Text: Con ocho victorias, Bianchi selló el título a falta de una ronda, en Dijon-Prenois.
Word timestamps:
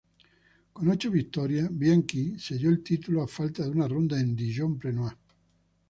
Con 0.73 0.89
ocho 0.89 1.11
victorias, 1.11 1.69
Bianchi 1.71 2.35
selló 2.39 2.71
el 2.71 2.81
título 2.81 3.21
a 3.21 3.27
falta 3.27 3.61
de 3.63 3.69
una 3.69 3.87
ronda, 3.87 4.19
en 4.19 4.35
Dijon-Prenois. 4.35 5.13